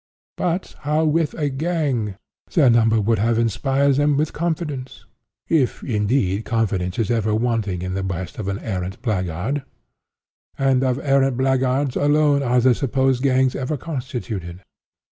[0.35, 2.15] "But how with a gang?
[2.53, 5.05] Their number would have inspired them with confidence;
[5.47, 9.61] if, indeed confidence is ever wanting in the breast of the arrant blackguard;
[10.57, 14.61] and of arrant blackguards alone are the supposed gangs ever constituted.